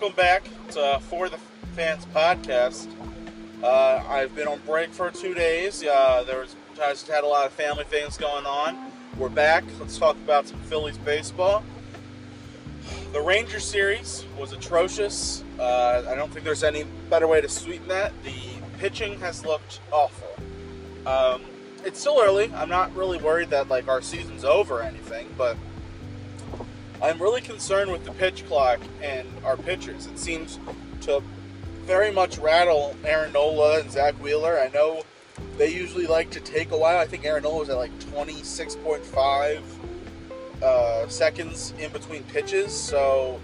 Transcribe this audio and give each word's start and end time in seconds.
welcome 0.00 0.16
back 0.16 0.42
to 0.68 0.98
For 1.08 1.28
the 1.28 1.38
Fans 1.76 2.04
podcast. 2.06 2.88
Uh, 3.62 4.02
I've 4.08 4.34
been 4.34 4.48
on 4.48 4.58
break 4.66 4.90
for 4.90 5.08
two 5.12 5.34
days. 5.34 5.84
Uh, 5.84 6.24
there 6.26 6.40
was 6.40 6.56
I 6.82 6.90
just 6.90 7.06
had 7.06 7.22
a 7.22 7.28
lot 7.28 7.46
of 7.46 7.52
family 7.52 7.84
things 7.84 8.16
going 8.16 8.44
on. 8.44 8.76
We're 9.16 9.28
back. 9.28 9.62
Let's 9.78 9.96
talk 9.96 10.16
about 10.16 10.48
some 10.48 10.58
Phillies 10.62 10.98
baseball. 10.98 11.62
The 13.12 13.20
Ranger 13.20 13.60
series 13.60 14.24
was 14.36 14.52
atrocious. 14.52 15.44
Uh, 15.60 16.02
I 16.08 16.16
don't 16.16 16.32
think 16.32 16.44
there's 16.44 16.64
any 16.64 16.82
better 17.08 17.28
way 17.28 17.40
to 17.40 17.48
sweeten 17.48 17.86
that. 17.86 18.12
The 18.24 18.34
pitching 18.78 19.20
has 19.20 19.44
looked 19.46 19.80
awful. 19.92 20.34
Um, 21.06 21.42
it's 21.84 22.00
still 22.00 22.20
early. 22.20 22.52
I'm 22.52 22.68
not 22.68 22.92
really 22.96 23.18
worried 23.18 23.50
that 23.50 23.68
like 23.68 23.86
our 23.86 24.02
season's 24.02 24.44
over 24.44 24.80
or 24.80 24.82
anything, 24.82 25.32
but 25.38 25.56
I'm 27.04 27.20
really 27.20 27.42
concerned 27.42 27.92
with 27.92 28.02
the 28.06 28.12
pitch 28.12 28.46
clock 28.46 28.80
and 29.02 29.28
our 29.44 29.58
pitchers. 29.58 30.06
It 30.06 30.18
seems 30.18 30.58
to 31.02 31.22
very 31.82 32.10
much 32.10 32.38
rattle 32.38 32.96
Aaron 33.04 33.34
Nola 33.34 33.80
and 33.80 33.90
Zack 33.90 34.14
Wheeler. 34.22 34.58
I 34.58 34.68
know 34.68 35.02
they 35.58 35.68
usually 35.68 36.06
like 36.06 36.30
to 36.30 36.40
take 36.40 36.70
a 36.70 36.78
while. 36.78 36.98
I 36.98 37.04
think 37.04 37.26
Aaron 37.26 37.42
Nola 37.42 37.58
was 37.58 37.68
at 37.68 37.76
like 37.76 37.92
26.5 37.98 39.62
uh, 40.62 41.06
seconds 41.06 41.74
in 41.78 41.92
between 41.92 42.22
pitches, 42.22 42.72
so 42.72 43.38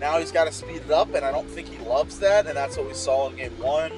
now 0.00 0.18
he's 0.18 0.32
got 0.32 0.46
to 0.46 0.52
speed 0.52 0.82
it 0.84 0.90
up, 0.90 1.14
and 1.14 1.24
I 1.24 1.30
don't 1.30 1.48
think 1.48 1.68
he 1.68 1.78
loves 1.84 2.18
that, 2.18 2.48
and 2.48 2.56
that's 2.56 2.76
what 2.76 2.88
we 2.88 2.94
saw 2.94 3.28
in 3.28 3.36
game 3.36 3.56
one. 3.60 3.92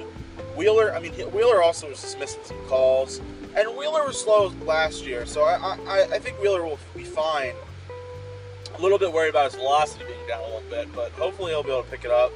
Wheeler, 0.56 0.94
I 0.94 1.00
mean, 1.00 1.14
Wheeler 1.14 1.62
also 1.62 1.88
was 1.88 2.02
just 2.02 2.18
missing 2.18 2.42
some 2.44 2.62
calls, 2.66 3.22
and 3.56 3.66
Wheeler 3.78 4.04
was 4.04 4.20
slow 4.20 4.52
last 4.66 5.06
year, 5.06 5.24
so 5.24 5.44
I, 5.44 5.78
I, 5.88 6.02
I 6.02 6.18
think 6.18 6.38
Wheeler 6.42 6.62
will 6.62 6.78
be 6.94 7.02
fine 7.02 7.54
a 8.78 8.82
little 8.82 8.98
bit 8.98 9.12
worried 9.12 9.30
about 9.30 9.50
his 9.50 9.54
velocity 9.54 10.04
being 10.04 10.26
down 10.28 10.40
a 10.40 10.44
little 10.44 10.70
bit, 10.70 10.92
but 10.94 11.12
hopefully 11.12 11.52
he'll 11.52 11.62
be 11.62 11.70
able 11.70 11.82
to 11.82 11.90
pick 11.90 12.04
it 12.04 12.10
up. 12.10 12.32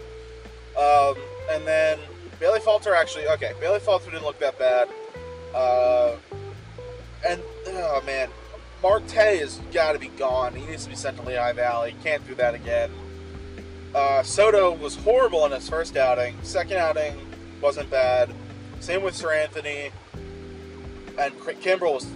Um, 0.79 1.17
and 1.51 1.67
then 1.67 1.99
Bailey 2.39 2.61
Falter 2.61 2.95
actually, 2.95 3.29
okay, 3.29 3.53
Bailey 3.61 3.81
Falter 3.81 4.11
didn't 4.11 4.25
look 4.25 4.39
that 4.39 4.59
bad. 4.59 4.89
Uh, 5.55 6.17
and, 7.29 7.41
oh 7.69 8.03
man, 8.07 8.29
Marte 8.83 9.11
has 9.11 9.61
got 9.73 9.93
to 9.93 9.99
be 9.99 10.09
gone. 10.09 10.55
He 10.55 10.65
needs 10.67 10.85
to 10.85 10.91
be 10.91 10.97
sent 10.97 11.17
to 11.19 11.23
Lehigh 11.23 11.53
Valley. 11.53 11.95
Can't 12.03 12.27
do 12.27 12.35
that 12.37 12.55
again. 12.55 12.91
Uh, 13.95 14.23
Soto 14.23 14.73
was 14.73 14.95
horrible 14.97 15.45
in 15.47 15.53
his 15.53 15.69
first 15.69 15.97
outing. 15.97 16.37
Second 16.43 16.79
outing 16.79 17.15
wasn't 17.61 17.91
bad. 17.91 18.33
Same 18.79 19.03
with 19.03 19.15
Seranthony. 19.15 19.91
And 21.19 21.35
Kimbrel 21.39 21.95
was 21.95 22.07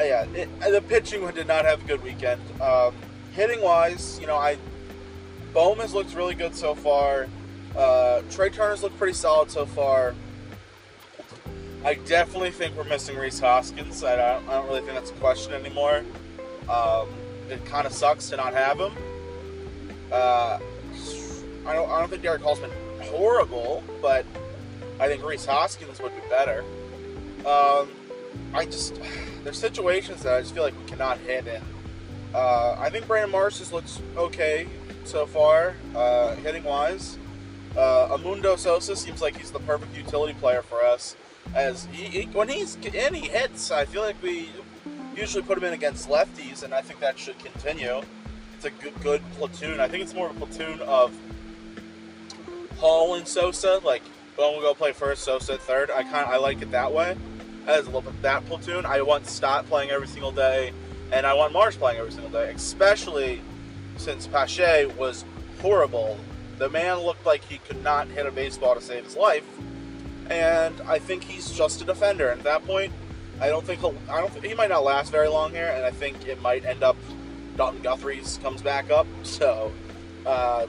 yeah, 0.00 0.24
it, 0.34 0.48
the 0.60 0.82
pitching 0.82 1.28
did 1.32 1.46
not 1.46 1.64
have 1.64 1.84
a 1.84 1.86
good 1.86 2.02
weekend. 2.02 2.40
Um, 2.60 2.94
hitting 3.32 3.60
wise, 3.60 4.18
you 4.20 4.26
know, 4.26 4.36
I 4.36 4.58
Bowman's 5.52 5.92
looked 5.94 6.14
really 6.14 6.34
good 6.34 6.54
so 6.54 6.74
far. 6.74 7.28
Uh, 7.76 8.22
Trea 8.30 8.50
Turner's 8.50 8.82
looked 8.82 8.98
pretty 8.98 9.12
solid 9.12 9.50
so 9.50 9.66
far. 9.66 10.14
I 11.84 11.94
definitely 11.94 12.52
think 12.52 12.76
we're 12.76 12.84
missing 12.84 13.16
Rhys 13.16 13.40
Hoskins. 13.40 14.04
I 14.04 14.16
don't, 14.16 14.48
I 14.48 14.52
don't 14.52 14.68
really 14.68 14.80
think 14.82 14.92
that's 14.92 15.10
a 15.10 15.14
question 15.14 15.52
anymore. 15.52 16.04
Um, 16.68 17.08
it 17.50 17.64
kind 17.64 17.86
of 17.86 17.92
sucks 17.92 18.30
to 18.30 18.36
not 18.36 18.54
have 18.54 18.78
him. 18.78 18.92
Uh, 20.10 20.58
I 21.66 21.74
don't, 21.74 21.90
I 21.90 21.98
don't 21.98 22.08
think 22.08 22.22
Darick 22.22 22.40
Hall's 22.40 22.60
been 22.60 22.70
horrible, 23.00 23.82
but 24.00 24.24
I 25.00 25.08
think 25.08 25.24
Rhys 25.24 25.44
Hoskins 25.44 26.00
would 26.00 26.14
be 26.14 26.28
better. 26.28 26.64
Um, 27.44 27.88
I 28.54 28.64
just 28.66 28.94
there's 29.44 29.58
situations 29.58 30.22
that 30.22 30.34
I 30.34 30.40
just 30.40 30.54
feel 30.54 30.62
like 30.62 30.78
we 30.78 30.84
cannot 30.84 31.18
hit 31.18 31.46
in. 31.46 31.62
Uh, 32.34 32.76
I 32.78 32.90
think 32.90 33.06
Brandon 33.06 33.30
Marsh 33.30 33.72
looks 33.72 34.00
okay 34.16 34.66
so 35.04 35.26
far, 35.26 35.74
uh, 35.94 36.34
hitting 36.36 36.64
wise. 36.64 37.18
Uh, 37.76 38.16
Edmundo 38.16 38.58
Sosa 38.58 38.94
seems 38.94 39.20
like 39.20 39.36
he's 39.36 39.50
the 39.50 39.58
perfect 39.60 39.96
utility 39.96 40.34
player 40.34 40.62
for 40.62 40.82
us. 40.84 41.16
As 41.54 41.86
he, 41.86 42.04
he, 42.04 42.22
when 42.26 42.48
he's 42.48 42.76
in, 42.76 43.14
he 43.14 43.28
hits. 43.28 43.70
I 43.70 43.84
feel 43.84 44.02
like 44.02 44.22
we 44.22 44.50
usually 45.16 45.42
put 45.42 45.58
him 45.58 45.64
in 45.64 45.72
against 45.72 46.08
lefties, 46.08 46.62
and 46.62 46.72
I 46.72 46.82
think 46.82 47.00
that 47.00 47.18
should 47.18 47.38
continue. 47.38 48.02
It's 48.54 48.64
a 48.64 48.70
good, 48.70 48.98
good 49.02 49.22
platoon. 49.32 49.80
I 49.80 49.88
think 49.88 50.02
it's 50.02 50.14
more 50.14 50.30
of 50.30 50.40
a 50.40 50.46
platoon 50.46 50.80
of 50.82 51.12
Hall 52.78 53.14
and 53.14 53.26
Sosa. 53.26 53.80
Like, 53.82 54.02
Bohm 54.36 54.54
will 54.54 54.62
go 54.62 54.74
play 54.74 54.92
first, 54.92 55.24
Sosa 55.24 55.58
third. 55.58 55.90
I 55.90 56.02
kind 56.02 56.26
I 56.26 56.36
like 56.36 56.62
it 56.62 56.70
that 56.70 56.92
way 56.92 57.16
as 57.66 57.88
that 58.22 58.46
platoon. 58.46 58.86
I 58.86 59.02
want 59.02 59.26
Stott 59.26 59.66
playing 59.66 59.90
every 59.90 60.08
single 60.08 60.32
day, 60.32 60.72
and 61.12 61.26
I 61.26 61.34
want 61.34 61.52
Marsh 61.52 61.76
playing 61.76 61.98
every 61.98 62.12
single 62.12 62.30
day, 62.30 62.52
especially 62.54 63.40
since 63.96 64.26
Pache 64.26 64.86
was 64.98 65.24
horrible. 65.60 66.18
The 66.58 66.68
man 66.68 66.98
looked 66.98 67.26
like 67.26 67.44
he 67.44 67.58
could 67.58 67.82
not 67.82 68.08
hit 68.08 68.26
a 68.26 68.30
baseball 68.30 68.74
to 68.74 68.80
save 68.80 69.04
his 69.04 69.16
life, 69.16 69.44
and 70.30 70.80
I 70.82 70.98
think 70.98 71.24
he's 71.24 71.50
just 71.50 71.80
a 71.82 71.84
defender. 71.84 72.28
And 72.30 72.40
at 72.40 72.44
that 72.44 72.66
point, 72.66 72.92
I 73.40 73.48
don't 73.48 73.64
think 73.64 73.80
he'll. 73.80 73.94
I 74.10 74.20
don't. 74.20 74.44
He 74.44 74.54
might 74.54 74.70
not 74.70 74.84
last 74.84 75.10
very 75.10 75.28
long 75.28 75.52
here, 75.52 75.72
and 75.74 75.84
I 75.84 75.90
think 75.90 76.26
it 76.26 76.40
might 76.40 76.64
end 76.64 76.82
up. 76.82 76.96
Dalton 77.56 77.82
Guthrie's 77.82 78.38
comes 78.42 78.62
back 78.62 78.90
up, 78.90 79.06
so 79.24 79.72
uh, 80.24 80.66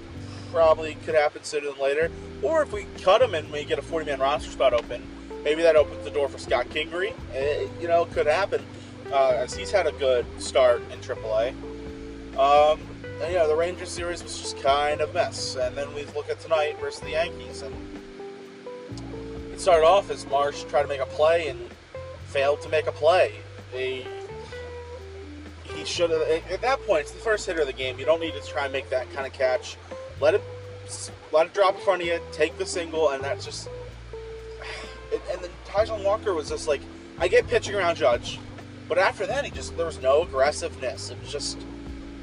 probably 0.51 0.95
could 1.05 1.15
happen 1.15 1.43
sooner 1.43 1.71
than 1.71 1.81
later. 1.81 2.11
Or 2.41 2.61
if 2.61 2.73
we 2.73 2.87
cut 3.01 3.21
him 3.21 3.35
and 3.35 3.49
we 3.51 3.63
get 3.63 3.79
a 3.79 3.81
40 3.81 4.05
man 4.05 4.19
roster 4.19 4.51
spot 4.51 4.73
open, 4.73 5.01
maybe 5.43 5.61
that 5.61 5.75
opens 5.75 6.03
the 6.03 6.09
door 6.09 6.27
for 6.27 6.37
Scott 6.37 6.67
Kingery. 6.69 7.13
It, 7.33 7.69
you 7.81 7.87
know, 7.87 8.05
could 8.05 8.27
happen 8.27 8.63
uh, 9.11 9.33
as 9.37 9.53
he's 9.53 9.71
had 9.71 9.87
a 9.87 9.91
good 9.93 10.25
start 10.41 10.81
in 10.91 10.99
AAA. 10.99 11.49
Um, 12.37 12.79
and 13.21 13.31
yeah, 13.31 13.45
the 13.45 13.55
Rangers 13.55 13.89
series 13.89 14.23
was 14.23 14.39
just 14.39 14.59
kind 14.61 15.01
of 15.01 15.11
a 15.11 15.13
mess. 15.13 15.55
And 15.55 15.75
then 15.75 15.93
we 15.93 16.05
look 16.15 16.29
at 16.29 16.39
tonight 16.39 16.79
versus 16.79 17.01
the 17.01 17.11
Yankees, 17.11 17.61
and 17.61 17.75
it 19.51 19.59
started 19.59 19.85
off 19.85 20.09
as 20.09 20.25
Marsh 20.27 20.63
tried 20.63 20.83
to 20.83 20.87
make 20.87 21.01
a 21.01 21.05
play 21.05 21.47
and 21.47 21.59
failed 22.27 22.61
to 22.61 22.69
make 22.69 22.87
a 22.87 22.91
play. 22.91 23.33
He, 23.71 24.05
he 25.63 25.85
should 25.85 26.09
have. 26.09 26.21
At 26.21 26.61
that 26.61 26.81
point, 26.87 27.01
it's 27.01 27.11
the 27.11 27.19
first 27.19 27.45
hitter 27.45 27.61
of 27.61 27.67
the 27.67 27.73
game. 27.73 27.99
You 27.99 28.05
don't 28.05 28.19
need 28.19 28.33
to 28.33 28.41
try 28.41 28.63
and 28.63 28.73
make 28.73 28.89
that 28.89 29.11
kind 29.13 29.27
of 29.27 29.33
catch. 29.33 29.77
Let 30.19 30.33
it 30.33 30.41
let 31.31 31.47
it 31.47 31.53
drop 31.53 31.75
in 31.75 31.81
front 31.81 32.01
of 32.01 32.07
you. 32.07 32.19
Take 32.31 32.57
the 32.57 32.65
single, 32.65 33.09
and 33.09 33.23
that's 33.23 33.45
just 33.45 33.69
and 35.75 35.87
Taijuan 35.87 36.03
Walker 36.03 36.33
was 36.33 36.49
just 36.49 36.67
like, 36.67 36.81
I 37.19 37.27
get 37.27 37.47
pitching 37.47 37.75
around 37.75 37.95
Judge, 37.95 38.39
but 38.87 38.97
after 38.97 39.25
that, 39.27 39.45
he 39.45 39.51
just 39.51 39.75
there 39.77 39.85
was 39.85 40.01
no 40.01 40.23
aggressiveness. 40.23 41.09
It 41.09 41.19
was 41.21 41.31
just, 41.31 41.57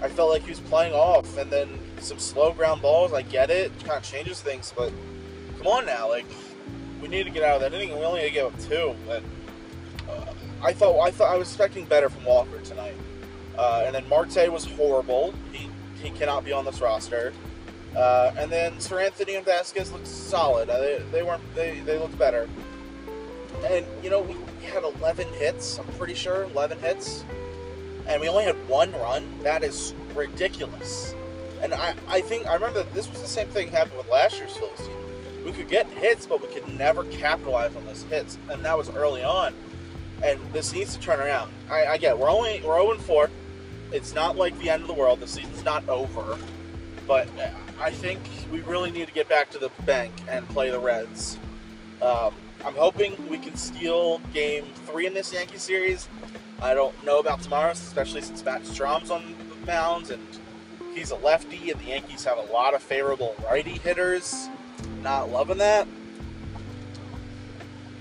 I 0.02 0.08
felt 0.08 0.30
like 0.30 0.42
he 0.42 0.50
was 0.50 0.60
playing 0.60 0.92
off, 0.92 1.36
and 1.36 1.50
then 1.50 1.78
some 2.00 2.18
slow 2.18 2.52
ground 2.52 2.82
balls. 2.82 3.12
I 3.12 3.22
get 3.22 3.50
it, 3.50 3.72
it 3.72 3.84
kind 3.84 3.98
of 3.98 4.02
changes 4.02 4.40
things, 4.40 4.72
but 4.76 4.92
come 5.58 5.66
on 5.66 5.86
now, 5.86 6.08
like 6.08 6.26
we 7.00 7.08
need 7.08 7.24
to 7.24 7.30
get 7.30 7.42
out 7.42 7.56
of 7.56 7.60
that 7.62 7.72
inning, 7.72 7.90
and 7.90 8.00
we 8.00 8.04
only 8.04 8.28
gave 8.30 8.46
up 8.46 8.58
two. 8.60 8.94
But 9.06 9.22
uh, 10.08 10.32
I 10.62 10.72
thought 10.72 11.00
I 11.00 11.10
thought 11.10 11.32
I 11.32 11.38
was 11.38 11.48
expecting 11.48 11.84
better 11.84 12.08
from 12.10 12.24
Walker 12.24 12.60
tonight, 12.60 12.96
uh, 13.56 13.84
and 13.86 13.94
then 13.94 14.08
Marte 14.08 14.50
was 14.50 14.64
horrible. 14.64 15.34
He 15.52 15.68
he 16.02 16.10
cannot 16.10 16.44
be 16.44 16.52
on 16.52 16.64
this 16.64 16.80
roster. 16.80 17.32
Uh, 17.96 18.32
and 18.38 18.52
then 18.52 18.72
Seranthony 18.74 19.36
and 19.36 19.44
Vasquez 19.44 19.90
looked 19.90 20.06
solid. 20.06 20.70
Uh, 20.70 20.78
they, 20.78 21.02
they 21.10 21.22
weren't 21.24 21.42
they, 21.54 21.80
they 21.80 21.98
looked 21.98 22.16
better. 22.18 22.48
And, 23.64 23.84
you 24.02 24.10
know, 24.10 24.20
we 24.20 24.36
had 24.66 24.82
11 24.82 25.28
hits, 25.34 25.78
I'm 25.78 25.86
pretty 25.94 26.14
sure, 26.14 26.44
11 26.44 26.78
hits. 26.78 27.24
And 28.06 28.20
we 28.20 28.28
only 28.28 28.44
had 28.44 28.56
one 28.68 28.92
run. 28.92 29.26
That 29.42 29.62
is 29.62 29.94
ridiculous. 30.14 31.14
And 31.62 31.74
I, 31.74 31.94
I 32.08 32.20
think, 32.20 32.46
I 32.46 32.54
remember 32.54 32.82
this 32.94 33.08
was 33.08 33.20
the 33.20 33.28
same 33.28 33.48
thing 33.48 33.68
happened 33.68 33.98
with 33.98 34.08
last 34.08 34.38
year's 34.38 34.56
Phillies 34.56 34.78
team. 34.78 34.96
We 35.44 35.52
could 35.52 35.68
get 35.68 35.86
hits, 35.86 36.26
but 36.26 36.42
we 36.42 36.48
could 36.48 36.66
never 36.78 37.04
capitalize 37.04 37.74
on 37.76 37.84
those 37.86 38.02
hits. 38.04 38.38
And 38.48 38.64
that 38.64 38.76
was 38.76 38.90
early 38.90 39.22
on. 39.22 39.54
And 40.24 40.40
this 40.52 40.72
needs 40.72 40.94
to 40.94 41.00
turn 41.00 41.20
around. 41.20 41.52
I, 41.70 41.86
I 41.86 41.98
get, 41.98 42.18
we're 42.18 42.30
only, 42.30 42.62
we're 42.64 42.80
0 42.80 42.98
4. 42.98 43.30
It's 43.92 44.14
not 44.14 44.36
like 44.36 44.58
the 44.58 44.70
end 44.70 44.82
of 44.82 44.88
the 44.88 44.94
world. 44.94 45.20
The 45.20 45.26
season's 45.26 45.64
not 45.64 45.88
over. 45.88 46.38
But 47.06 47.28
I 47.80 47.90
think 47.90 48.20
we 48.52 48.60
really 48.60 48.90
need 48.90 49.06
to 49.08 49.12
get 49.12 49.28
back 49.28 49.50
to 49.50 49.58
the 49.58 49.70
bank 49.84 50.12
and 50.28 50.46
play 50.48 50.70
the 50.70 50.78
Reds. 50.78 51.38
Um, 52.02 52.34
I'm 52.64 52.74
hoping 52.74 53.16
we 53.28 53.38
can 53.38 53.56
steal 53.56 54.20
game 54.32 54.66
three 54.86 55.06
in 55.06 55.14
this 55.14 55.32
Yankee 55.32 55.58
series. 55.58 56.08
I 56.62 56.74
don't 56.74 57.04
know 57.04 57.18
about 57.18 57.40
tomorrow, 57.42 57.70
especially 57.70 58.20
since 58.22 58.44
Matt 58.44 58.62
Strahm's 58.62 59.10
on 59.10 59.34
the 59.60 59.66
mound 59.66 60.10
and 60.10 60.22
he's 60.94 61.10
a 61.10 61.16
lefty, 61.16 61.70
and 61.70 61.80
the 61.80 61.86
Yankees 61.86 62.24
have 62.24 62.38
a 62.38 62.52
lot 62.52 62.74
of 62.74 62.82
favorable 62.82 63.34
righty 63.50 63.78
hitters. 63.78 64.48
Not 65.02 65.30
loving 65.30 65.58
that. 65.58 65.86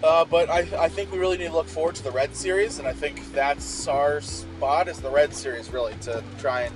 Uh, 0.01 0.23
but 0.25 0.49
I, 0.49 0.59
I 0.77 0.87
think 0.87 1.11
we 1.11 1.17
really 1.17 1.37
need 1.37 1.47
to 1.47 1.53
look 1.53 1.67
forward 1.67 1.95
to 1.95 2.03
the 2.03 2.11
Red 2.11 2.33
Series, 2.35 2.79
and 2.79 2.87
I 2.87 2.93
think 2.93 3.33
that's 3.33 3.87
our 3.87 4.21
spot 4.21 4.87
is 4.87 4.99
the 4.99 5.09
Red 5.09 5.33
Series, 5.33 5.71
really, 5.71 5.93
to 6.01 6.23
try 6.37 6.61
and 6.61 6.75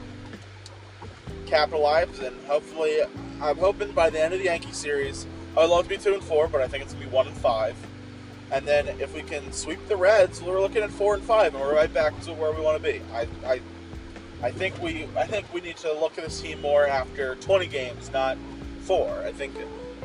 capitalize. 1.45 2.19
And 2.19 2.35
hopefully, 2.47 2.99
I'm 3.41 3.57
hoping 3.57 3.93
by 3.93 4.09
the 4.09 4.21
end 4.21 4.33
of 4.33 4.39
the 4.39 4.45
Yankee 4.45 4.73
series, 4.73 5.25
I'd 5.57 5.69
love 5.69 5.83
to 5.83 5.89
be 5.89 5.97
two 5.97 6.13
and 6.13 6.23
four, 6.23 6.47
but 6.47 6.61
I 6.61 6.67
think 6.67 6.83
it's 6.83 6.93
gonna 6.93 7.05
be 7.05 7.11
one 7.11 7.27
and 7.27 7.37
five. 7.37 7.75
And 8.51 8.67
then 8.67 8.87
if 8.99 9.13
we 9.15 9.21
can 9.21 9.51
sweep 9.51 9.87
the 9.87 9.95
Reds, 9.95 10.41
we're 10.41 10.61
looking 10.61 10.83
at 10.83 10.91
four 10.91 11.15
and 11.15 11.23
five, 11.23 11.53
and 11.53 11.63
we're 11.63 11.75
right 11.75 11.91
back 11.91 12.19
to 12.21 12.33
where 12.33 12.51
we 12.51 12.61
want 12.61 12.77
to 12.77 12.83
be. 12.83 13.01
I, 13.13 13.27
I, 13.45 13.61
I 14.43 14.51
think 14.51 14.79
we 14.81 15.07
I 15.15 15.25
think 15.25 15.51
we 15.53 15.61
need 15.61 15.77
to 15.77 15.91
look 15.93 16.17
at 16.17 16.23
this 16.23 16.41
team 16.41 16.61
more 16.61 16.85
after 16.87 17.35
20 17.35 17.67
games, 17.67 18.11
not 18.11 18.37
four. 18.81 19.09
I 19.25 19.31
think 19.31 19.55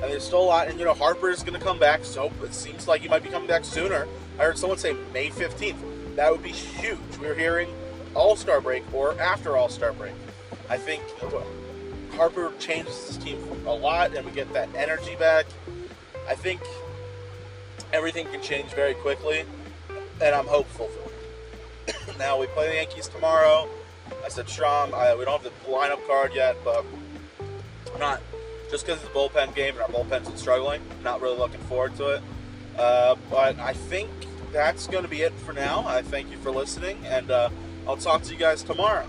and 0.02 0.12
there's 0.12 0.24
still 0.24 0.42
a 0.42 0.44
lot. 0.44 0.68
And 0.68 0.78
you 0.78 0.84
know 0.84 0.94
Harper 0.94 1.30
is 1.30 1.42
going 1.42 1.58
to 1.58 1.64
come 1.64 1.78
back, 1.78 2.04
so 2.04 2.32
it 2.42 2.54
seems 2.54 2.86
like 2.86 3.02
he 3.02 3.08
might 3.08 3.22
be 3.22 3.28
coming 3.28 3.48
back 3.48 3.64
sooner. 3.64 4.06
I 4.38 4.44
heard 4.44 4.58
someone 4.58 4.78
say 4.78 4.96
May 5.12 5.30
15th. 5.30 6.16
That 6.16 6.30
would 6.30 6.42
be 6.42 6.52
huge. 6.52 6.98
We're 7.20 7.34
hearing 7.34 7.68
All 8.14 8.36
Star 8.36 8.60
break 8.60 8.84
or 8.92 9.20
after 9.20 9.56
All 9.56 9.68
Star 9.68 9.92
break. 9.92 10.14
I 10.70 10.78
think 10.78 11.02
Harper 12.16 12.52
changes 12.58 13.06
this 13.06 13.16
team 13.18 13.38
a 13.66 13.72
lot, 13.72 14.16
and 14.16 14.24
we 14.26 14.32
get 14.32 14.52
that 14.52 14.68
energy 14.74 15.16
back. 15.16 15.46
I 16.28 16.34
think 16.34 16.60
everything 17.92 18.26
can 18.28 18.40
change 18.42 18.70
very 18.70 18.94
quickly, 18.94 19.44
and 20.20 20.34
I'm 20.34 20.46
hopeful 20.46 20.88
for 20.88 21.10
it. 21.10 22.18
now 22.18 22.38
we 22.38 22.46
play 22.48 22.68
the 22.68 22.74
Yankees 22.74 23.08
tomorrow. 23.08 23.68
I 24.24 24.28
said 24.28 24.46
Strahm. 24.46 24.92
I, 24.92 25.14
we 25.14 25.24
don't 25.24 25.42
have 25.42 25.52
the 25.52 25.70
lineup 25.70 26.06
card 26.06 26.32
yet, 26.34 26.56
but 26.64 26.84
I'm 27.92 28.00
not 28.00 28.20
just 28.70 28.84
because 28.84 29.02
it's 29.02 29.10
a 29.10 29.14
bullpen 29.14 29.54
game 29.54 29.74
and 29.74 29.82
our 29.82 29.88
bullpen's 29.88 30.28
been 30.28 30.36
struggling. 30.36 30.82
Not 31.02 31.20
really 31.20 31.38
looking 31.38 31.60
forward 31.60 31.96
to 31.96 32.08
it. 32.16 32.22
Uh, 32.78 33.16
but 33.30 33.58
I 33.58 33.72
think 33.72 34.10
that's 34.52 34.86
going 34.86 35.02
to 35.02 35.08
be 35.08 35.22
it 35.22 35.32
for 35.32 35.52
now. 35.52 35.84
I 35.86 36.02
thank 36.02 36.30
you 36.30 36.38
for 36.38 36.50
listening, 36.50 36.98
and 37.06 37.30
uh, 37.30 37.50
I'll 37.86 37.96
talk 37.96 38.22
to 38.22 38.32
you 38.32 38.38
guys 38.38 38.62
tomorrow. 38.62 39.08